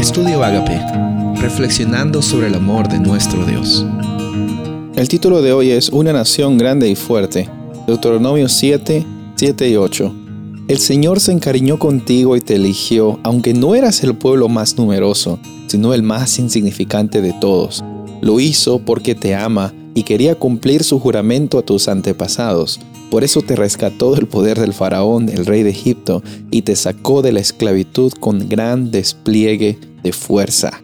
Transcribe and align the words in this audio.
Estudio 0.00 0.42
Agape, 0.42 0.80
reflexionando 1.42 2.22
sobre 2.22 2.46
el 2.46 2.54
amor 2.54 2.88
de 2.88 2.98
nuestro 2.98 3.44
Dios. 3.44 3.84
El 4.96 5.06
título 5.10 5.42
de 5.42 5.52
hoy 5.52 5.72
es 5.72 5.90
Una 5.90 6.14
nación 6.14 6.56
grande 6.56 6.88
y 6.88 6.96
fuerte. 6.96 7.50
Deuteronomio 7.86 8.48
7, 8.48 9.04
7 9.36 9.68
y 9.68 9.76
8. 9.76 10.14
El 10.68 10.78
Señor 10.78 11.20
se 11.20 11.32
encariñó 11.32 11.78
contigo 11.78 12.34
y 12.34 12.40
te 12.40 12.54
eligió, 12.54 13.20
aunque 13.24 13.52
no 13.52 13.74
eras 13.74 14.02
el 14.02 14.14
pueblo 14.14 14.48
más 14.48 14.78
numeroso, 14.78 15.38
sino 15.66 15.92
el 15.92 16.02
más 16.02 16.38
insignificante 16.38 17.20
de 17.20 17.34
todos. 17.34 17.84
Lo 18.22 18.40
hizo 18.40 18.78
porque 18.78 19.14
te 19.14 19.34
ama 19.34 19.74
y 19.94 20.04
quería 20.04 20.34
cumplir 20.34 20.82
su 20.82 20.98
juramento 20.98 21.58
a 21.58 21.62
tus 21.62 21.88
antepasados. 21.88 22.80
Por 23.10 23.22
eso 23.22 23.42
te 23.42 23.54
rescató 23.54 24.14
del 24.14 24.26
poder 24.28 24.58
del 24.58 24.72
faraón, 24.72 25.28
el 25.28 25.44
rey 25.44 25.62
de 25.62 25.70
Egipto, 25.70 26.22
y 26.50 26.62
te 26.62 26.74
sacó 26.74 27.20
de 27.20 27.32
la 27.32 27.40
esclavitud 27.40 28.12
con 28.12 28.48
gran 28.48 28.90
despliegue 28.90 29.89
de 30.02 30.12
fuerza. 30.12 30.82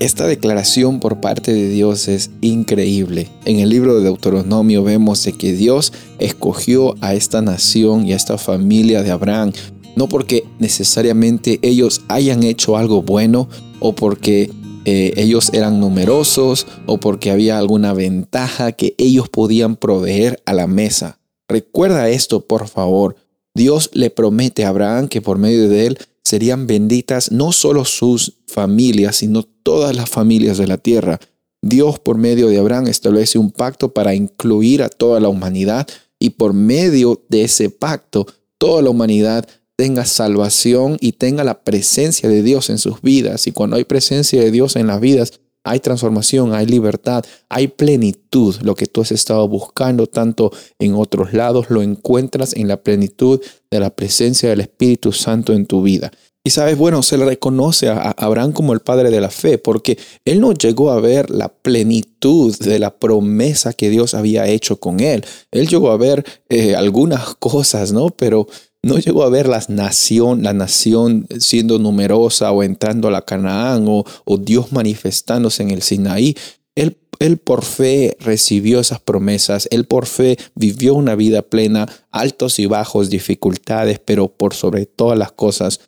Esta 0.00 0.26
declaración 0.26 0.98
por 0.98 1.20
parte 1.20 1.52
de 1.52 1.68
Dios 1.68 2.08
es 2.08 2.30
increíble. 2.40 3.28
En 3.44 3.58
el 3.58 3.68
libro 3.68 3.94
de 3.96 4.04
Deuteronomio 4.04 4.82
vemos 4.82 5.28
que 5.38 5.52
Dios 5.52 5.92
escogió 6.18 6.94
a 7.02 7.12
esta 7.12 7.42
nación 7.42 8.06
y 8.06 8.14
a 8.14 8.16
esta 8.16 8.38
familia 8.38 9.02
de 9.02 9.10
Abraham, 9.10 9.52
no 9.96 10.08
porque 10.08 10.44
necesariamente 10.58 11.58
ellos 11.60 12.00
hayan 12.08 12.44
hecho 12.44 12.78
algo 12.78 13.02
bueno 13.02 13.50
o 13.78 13.94
porque 13.94 14.50
eh, 14.86 15.12
ellos 15.16 15.50
eran 15.52 15.78
numerosos 15.80 16.66
o 16.86 16.98
porque 16.98 17.30
había 17.30 17.58
alguna 17.58 17.92
ventaja 17.92 18.72
que 18.72 18.94
ellos 18.96 19.28
podían 19.28 19.76
proveer 19.76 20.40
a 20.46 20.54
la 20.54 20.66
mesa. 20.66 21.18
Recuerda 21.46 22.08
esto, 22.08 22.46
por 22.46 22.68
favor. 22.68 23.16
Dios 23.54 23.90
le 23.92 24.08
promete 24.08 24.64
a 24.64 24.68
Abraham 24.68 25.08
que 25.08 25.20
por 25.20 25.36
medio 25.36 25.68
de 25.68 25.86
él 25.86 25.98
serían 26.24 26.66
benditas 26.66 27.32
no 27.32 27.52
solo 27.52 27.84
sus 27.84 28.38
familias, 28.46 29.16
sino 29.16 29.42
todas 29.42 29.94
las 29.96 30.08
familias 30.08 30.58
de 30.58 30.66
la 30.66 30.78
tierra. 30.78 31.20
Dios 31.62 31.98
por 31.98 32.16
medio 32.16 32.48
de 32.48 32.58
Abraham 32.58 32.86
establece 32.86 33.38
un 33.38 33.50
pacto 33.50 33.92
para 33.92 34.14
incluir 34.14 34.82
a 34.82 34.88
toda 34.88 35.20
la 35.20 35.28
humanidad 35.28 35.86
y 36.18 36.30
por 36.30 36.54
medio 36.54 37.22
de 37.28 37.44
ese 37.44 37.70
pacto 37.70 38.26
toda 38.58 38.82
la 38.82 38.90
humanidad 38.90 39.48
tenga 39.76 40.04
salvación 40.04 40.98
y 41.00 41.12
tenga 41.12 41.42
la 41.42 41.64
presencia 41.64 42.28
de 42.28 42.42
Dios 42.42 42.68
en 42.68 42.76
sus 42.76 43.00
vidas. 43.00 43.46
Y 43.46 43.52
cuando 43.52 43.76
hay 43.76 43.84
presencia 43.84 44.40
de 44.42 44.50
Dios 44.50 44.76
en 44.76 44.86
las 44.86 45.00
vidas, 45.00 45.40
hay 45.64 45.80
transformación, 45.80 46.54
hay 46.54 46.66
libertad, 46.66 47.24
hay 47.48 47.68
plenitud. 47.68 48.56
Lo 48.62 48.74
que 48.74 48.86
tú 48.86 49.02
has 49.02 49.12
estado 49.12 49.46
buscando 49.48 50.06
tanto 50.06 50.52
en 50.78 50.94
otros 50.94 51.32
lados, 51.32 51.70
lo 51.70 51.82
encuentras 51.82 52.54
en 52.54 52.68
la 52.68 52.78
plenitud 52.78 53.40
de 53.70 53.80
la 53.80 53.90
presencia 53.90 54.48
del 54.48 54.60
Espíritu 54.60 55.12
Santo 55.12 55.52
en 55.52 55.66
tu 55.66 55.82
vida. 55.82 56.10
Y 56.42 56.50
sabes, 56.50 56.78
bueno, 56.78 57.02
se 57.02 57.18
le 57.18 57.26
reconoce 57.26 57.90
a 57.90 58.12
Abraham 58.12 58.52
como 58.52 58.72
el 58.72 58.80
padre 58.80 59.10
de 59.10 59.20
la 59.20 59.28
fe, 59.28 59.58
porque 59.58 59.98
él 60.24 60.40
no 60.40 60.52
llegó 60.52 60.90
a 60.90 60.98
ver 60.98 61.28
la 61.28 61.50
plenitud 61.50 62.56
de 62.58 62.78
la 62.78 62.96
promesa 62.96 63.74
que 63.74 63.90
Dios 63.90 64.14
había 64.14 64.48
hecho 64.48 64.76
con 64.80 65.00
él. 65.00 65.22
Él 65.50 65.68
llegó 65.68 65.90
a 65.90 65.98
ver 65.98 66.24
eh, 66.48 66.74
algunas 66.76 67.34
cosas, 67.34 67.92
¿no? 67.92 68.08
Pero 68.08 68.46
no 68.82 68.98
llegó 68.98 69.24
a 69.24 69.30
ver 69.30 69.48
la 69.48 69.62
nación, 69.68 70.42
la 70.42 70.52
nación 70.52 71.26
siendo 71.38 71.78
numerosa 71.78 72.50
o 72.52 72.62
entrando 72.62 73.08
a 73.08 73.10
la 73.10 73.22
Canaán 73.22 73.86
o, 73.88 74.04
o 74.24 74.38
Dios 74.38 74.72
manifestándose 74.72 75.62
en 75.62 75.70
el 75.70 75.82
Sinaí. 75.82 76.34
Él, 76.74 76.98
él, 77.18 77.36
por 77.38 77.64
fe 77.64 78.16
recibió 78.20 78.80
esas 78.80 79.00
promesas, 79.00 79.68
él 79.70 79.84
por 79.84 80.06
fe 80.06 80.38
vivió 80.54 80.94
una 80.94 81.14
vida 81.14 81.42
plena, 81.42 81.88
altos 82.10 82.58
y 82.58 82.66
bajos, 82.66 83.10
dificultades, 83.10 83.98
pero 83.98 84.28
por 84.28 84.54
sobre 84.54 84.86
todas 84.86 85.18
las 85.18 85.32
cosas, 85.32 85.80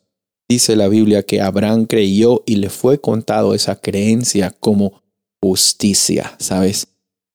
dice 0.48 0.76
la 0.76 0.88
Biblia 0.88 1.22
que 1.22 1.40
Abraham 1.40 1.86
creyó 1.86 2.42
y 2.44 2.56
le 2.56 2.68
fue 2.68 3.00
contado 3.00 3.54
esa 3.54 3.76
creencia 3.76 4.50
como 4.50 5.02
justicia, 5.40 6.36
¿sabes? 6.38 6.88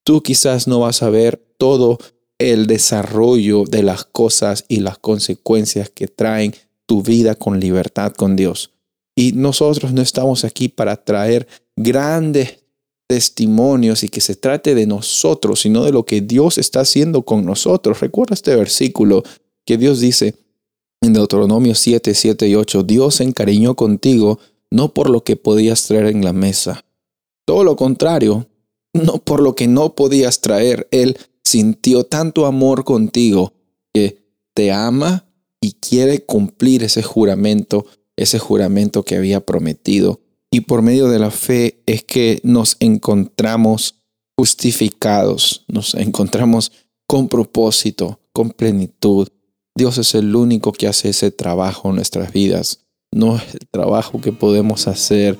Tú 0.04 0.22
quizás 0.22 0.68
no 0.68 0.80
vas 0.82 1.02
a 1.02 1.10
ver 1.10 1.44
todo 1.58 1.98
el 2.40 2.68
desarrollo 2.68 3.64
de 3.64 3.84
las 3.84 4.06
cosas 4.06 4.66
y 4.68 4.80
las 4.80 4.98
consecuencias 4.98 5.90
que 5.90 6.08
traen 6.08 6.54
tu 6.86 7.02
vida 7.02 7.36
con 7.36 7.60
libertad 7.60 8.14
con 8.14 8.36
Dios. 8.36 8.72
Y 9.16 9.32
nosotros 9.32 9.94
no 9.94 10.02
estamos 10.02 10.44
aquí 10.44 10.70
para 10.70 11.04
traer 11.04 11.48
grandes 11.76 12.60
testimonios 13.08 14.04
y 14.04 14.10
que 14.10 14.22
se 14.22 14.36
trate 14.36 14.76
de 14.76 14.86
nosotros, 14.86 15.62
sino 15.62 15.84
de 15.84 15.92
lo 15.92 16.06
que 16.06 16.22
Dios 16.22 16.58
está 16.58 16.82
haciendo 16.82 17.24
con 17.24 17.46
nosotros. 17.46 18.00
Recuerda 18.00 18.36
este 18.36 18.56
versículo 18.56 19.24
que 19.66 19.78
Dios 19.78 20.00
dice 20.00 20.36
en 21.02 21.14
Deuteronomio 21.14 21.74
7, 21.74 22.14
7 22.14 22.48
y 22.48 22.56
8, 22.56 22.84
Dios 22.84 23.16
se 23.16 23.24
encariñó 23.24 23.76
contigo 23.76 24.40
no 24.70 24.94
por 24.94 25.10
lo 25.10 25.24
que 25.24 25.36
podías 25.36 25.86
traer 25.88 26.08
en 26.08 26.24
la 26.24 26.34
mesa. 26.34 26.86
Todo 27.46 27.64
lo 27.64 27.76
contrario, 27.76 28.48
no 28.94 29.20
por 29.20 29.42
lo 29.42 29.56
que 29.56 29.68
no 29.68 29.96
podías 29.96 30.42
traer. 30.42 30.88
Él 30.92 31.18
sintió 31.48 32.04
tanto 32.04 32.46
amor 32.46 32.84
contigo 32.84 33.54
que 33.94 34.24
te 34.54 34.72
ama 34.72 35.26
y 35.62 35.74
quiere 35.74 36.26
cumplir 36.26 36.84
ese 36.84 37.04
juramento, 37.04 37.86
ese 38.16 38.38
juramento 38.38 39.04
que 39.04 39.16
había 39.16 39.46
prometido. 39.46 40.22
Y 40.52 40.62
por 40.62 40.82
medio 40.82 41.08
de 41.08 41.20
la 41.20 41.32
fe 41.32 41.82
es 41.86 42.04
que 42.04 42.40
nos 42.44 42.78
encontramos 42.80 43.96
justificados, 44.38 45.66
nos 45.68 45.96
encontramos 45.96 46.72
con 47.08 47.28
propósito, 47.30 48.20
con 48.34 48.52
plenitud. 48.52 49.30
Dios 49.76 49.98
es 49.98 50.16
el 50.16 50.36
único 50.36 50.72
que 50.72 50.88
hace 50.88 51.10
ese 51.10 51.32
trabajo 51.32 51.90
en 51.90 51.96
nuestras 51.96 52.32
vidas. 52.34 52.86
No 53.12 53.38
es 53.38 53.54
el 53.54 53.68
trabajo 53.72 54.20
que 54.20 54.34
podemos 54.34 54.88
hacer. 54.88 55.38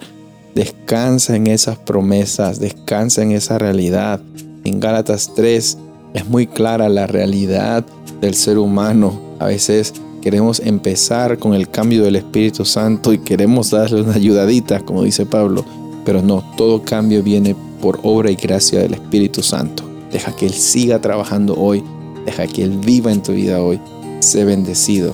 Descansa 0.56 1.36
en 1.36 1.48
esas 1.48 1.78
promesas, 1.78 2.60
descansa 2.60 3.22
en 3.22 3.32
esa 3.34 3.58
realidad. 3.58 4.22
En 4.64 4.80
Gálatas 4.80 5.34
3 5.36 5.78
es 6.14 6.28
muy 6.28 6.48
clara 6.48 6.90
la 6.90 7.08
realidad 7.08 7.86
del 8.22 8.34
ser 8.34 8.58
humano. 8.58 9.20
A 9.40 9.48
veces 9.48 9.94
queremos 10.22 10.60
empezar 10.60 11.38
con 11.38 11.54
el 11.54 11.70
cambio 11.70 12.04
del 12.04 12.16
Espíritu 12.16 12.66
Santo 12.66 13.14
y 13.14 13.20
queremos 13.20 13.72
darle 13.72 14.02
una 14.02 14.14
ayudadita, 14.14 14.80
como 14.80 15.04
dice 15.04 15.26
Pablo, 15.26 15.64
pero 16.06 16.22
no, 16.22 16.44
todo 16.58 16.82
cambio 16.84 17.22
viene 17.24 17.56
por 17.82 18.00
obra 18.04 18.32
y 18.32 18.36
gracia 18.36 18.80
del 18.80 18.94
Espíritu 18.94 19.44
Santo. 19.44 19.84
Deja 20.12 20.36
que 20.36 20.46
Él 20.46 20.54
siga 20.54 21.00
trabajando 21.02 21.56
hoy, 21.56 21.84
deja 22.26 22.48
que 22.48 22.64
Él 22.64 22.78
viva 22.78 23.12
en 23.12 23.22
tu 23.22 23.34
vida 23.34 23.62
hoy. 23.62 23.80
Sé 24.20 24.46
bendecido 24.46 25.14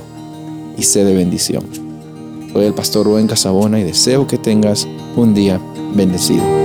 y 0.78 0.84
sé 0.84 1.04
de 1.04 1.16
bendición. 1.16 1.64
Soy 2.54 2.66
el 2.66 2.74
pastor 2.74 3.06
Rubén 3.06 3.28
Casabona 3.28 3.80
y 3.80 3.84
deseo 3.84 4.28
que 4.28 4.38
tengas 4.38 4.88
un 5.16 5.34
día 5.34 5.60
bendecido. 5.96 6.62